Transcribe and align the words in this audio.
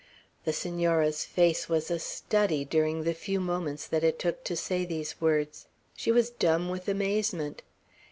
The 0.45 0.51
Senora's 0.53 1.25
face 1.25 1.69
was 1.69 1.91
a 1.91 1.99
study 1.99 2.65
during 2.65 3.03
the 3.03 3.13
few 3.13 3.39
moments 3.39 3.85
that 3.85 4.03
it 4.03 4.17
took 4.17 4.43
to 4.45 4.55
say 4.55 4.83
these 4.83 5.21
words. 5.21 5.67
She 5.95 6.11
was 6.11 6.31
dumb 6.31 6.69
with 6.69 6.87
amazement. 6.87 7.61